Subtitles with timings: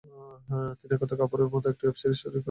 [0.03, 2.39] এখন তিনি একতা কাপুরের একটি ওয়েব সিরিজের শুটিং করছেন।